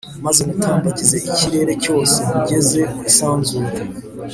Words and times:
Maze 0.25 0.39
ngutambagize 0.43 1.15
ikirere 1.29 1.73
cyose 1.83 2.15
nkugeze 2.27 2.79
mu 2.93 3.01
isanzure 3.11 3.77